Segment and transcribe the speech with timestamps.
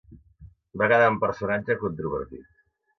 [0.83, 2.55] Va quedar un personatge controvertit.